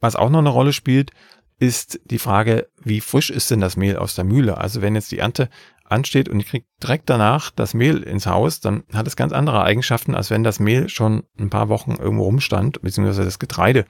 [0.00, 1.10] Was auch noch eine Rolle spielt,
[1.58, 4.58] ist die Frage, wie frisch ist denn das Mehl aus der Mühle?
[4.58, 5.48] Also wenn jetzt die Ernte
[5.88, 9.62] ansteht und ich kriege direkt danach das Mehl ins Haus, dann hat es ganz andere
[9.62, 13.86] Eigenschaften, als wenn das Mehl schon ein paar Wochen irgendwo rumstand, beziehungsweise das Getreide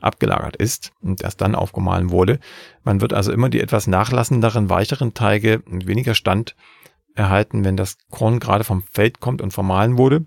[0.00, 2.38] abgelagert ist und erst dann aufgemahlen wurde.
[2.84, 6.54] Man wird also immer die etwas nachlassenderen, weicheren Teige mit weniger Stand
[7.14, 10.26] erhalten, wenn das Korn gerade vom Feld kommt und vermahlen wurde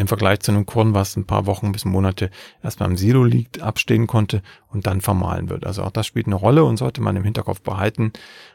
[0.00, 2.30] im Vergleich zu einem Korn, was ein paar Wochen bis Monate
[2.62, 5.66] erstmal im Silo liegt, abstehen konnte und dann vermahlen wird.
[5.66, 8.12] Also auch das spielt eine Rolle und sollte man im Hinterkopf behalten.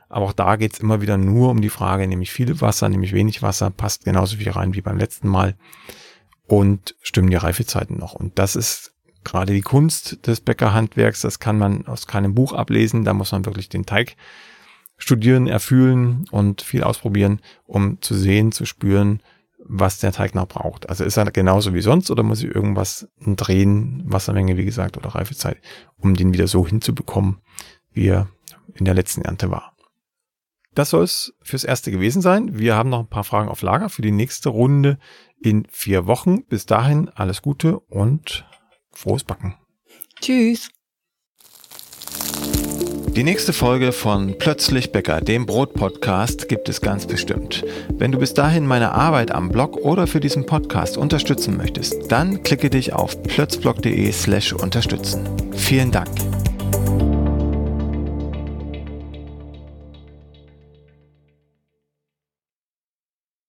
[0.09, 3.43] Aber auch da geht's immer wieder nur um die Frage, nämlich viel Wasser, nämlich wenig
[3.43, 5.55] Wasser, passt genauso viel rein wie beim letzten Mal
[6.47, 8.13] und stimmen die Reifezeiten noch.
[8.13, 13.03] Und das ist gerade die Kunst des Bäckerhandwerks, das kann man aus keinem Buch ablesen,
[13.03, 14.15] da muss man wirklich den Teig
[14.97, 19.21] studieren, erfühlen und viel ausprobieren, um zu sehen, zu spüren,
[19.67, 20.89] was der Teig noch braucht.
[20.89, 25.09] Also ist er genauso wie sonst oder muss ich irgendwas drehen, Wassermenge, wie gesagt, oder
[25.09, 25.57] Reifezeit,
[25.97, 27.41] um den wieder so hinzubekommen,
[27.91, 28.27] wie er
[28.75, 29.75] in der letzten Ernte war.
[30.75, 32.59] Das soll es fürs Erste gewesen sein.
[32.59, 34.99] Wir haben noch ein paar Fragen auf Lager für die nächste Runde
[35.41, 36.43] in vier Wochen.
[36.45, 38.45] Bis dahin alles Gute und
[38.91, 39.55] frohes Backen.
[40.19, 40.69] Tschüss.
[43.15, 47.63] Die nächste Folge von Plötzlich Bäcker, dem Brot-Podcast, gibt es ganz bestimmt.
[47.93, 52.43] Wenn du bis dahin meine Arbeit am Blog oder für diesen Podcast unterstützen möchtest, dann
[52.43, 55.29] klicke dich auf plötzblog.de slash unterstützen.
[55.53, 56.09] Vielen Dank.